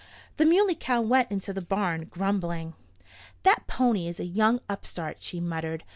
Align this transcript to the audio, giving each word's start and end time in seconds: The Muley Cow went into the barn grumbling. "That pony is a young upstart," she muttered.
The 0.37 0.47
Muley 0.47 0.73
Cow 0.73 0.99
went 1.01 1.29
into 1.29 1.53
the 1.53 1.61
barn 1.61 2.05
grumbling. 2.05 2.73
"That 3.43 3.67
pony 3.67 4.07
is 4.07 4.19
a 4.19 4.25
young 4.25 4.59
upstart," 4.67 5.21
she 5.21 5.39
muttered. 5.39 5.83